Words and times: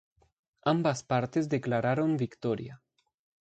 Ambas 0.65 1.03
partes 1.03 1.47
declararon 1.47 2.17
victoria. 2.17 2.81